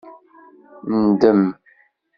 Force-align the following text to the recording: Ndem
Ndem 1.03 1.39